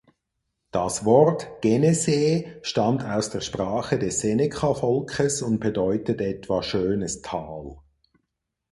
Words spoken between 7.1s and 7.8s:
Tal".